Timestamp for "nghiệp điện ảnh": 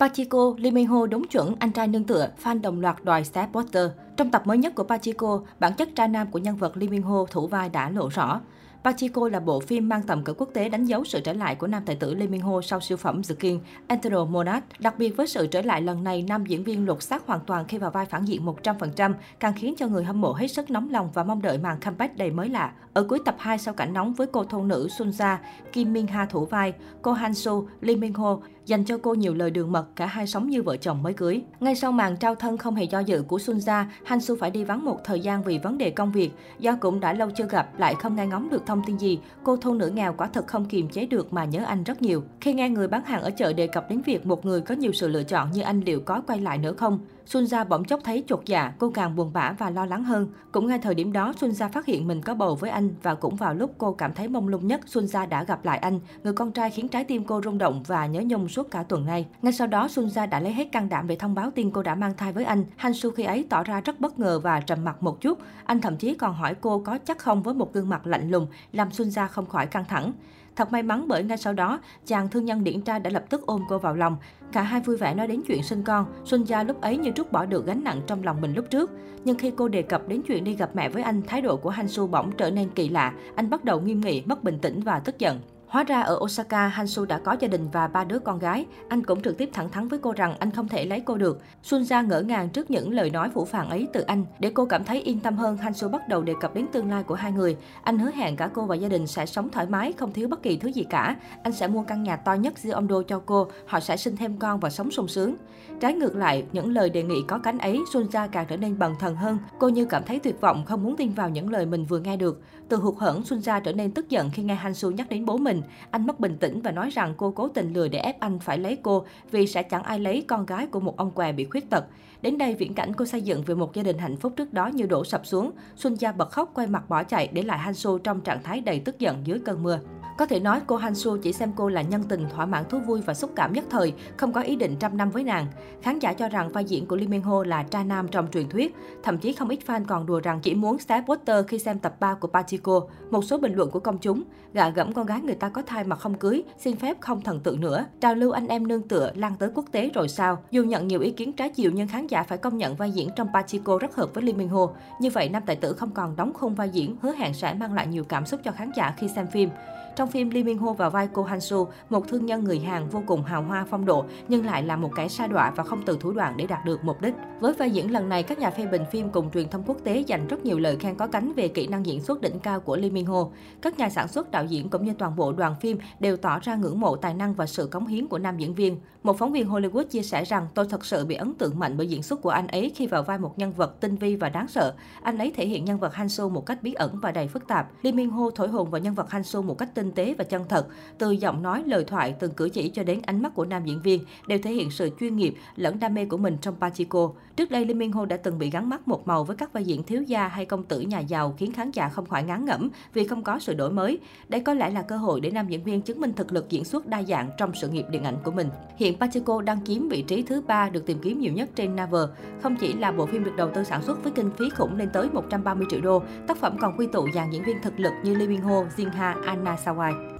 207.68-208.16